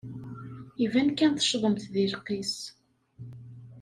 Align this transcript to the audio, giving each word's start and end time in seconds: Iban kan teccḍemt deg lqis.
Iban 0.85 1.09
kan 1.17 1.33
teccḍemt 1.33 1.83
deg 1.93 2.05
lqis. 2.13 2.55